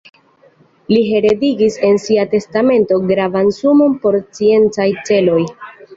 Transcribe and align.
Li 0.93 1.01
heredigis 1.09 1.77
en 1.89 2.01
sia 2.05 2.25
testamento 2.33 2.97
gravan 3.13 3.53
sumon 3.59 3.95
por 4.07 4.19
sciencaj 4.23 4.89
celoj. 5.11 5.41